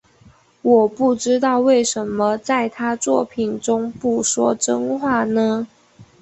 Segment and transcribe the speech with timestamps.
[0.63, 5.67] 我不知道为什么在他作品中不说真话呢？